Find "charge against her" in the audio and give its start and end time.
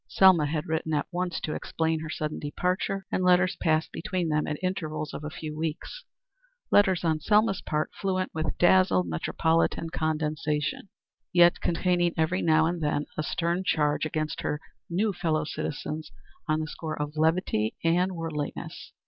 13.63-14.59